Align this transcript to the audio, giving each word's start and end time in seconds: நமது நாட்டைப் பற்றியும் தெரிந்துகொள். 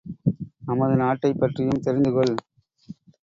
நமது 0.65 0.95
நாட்டைப் 0.95 1.39
பற்றியும் 1.39 1.81
தெரிந்துகொள். 1.81 2.33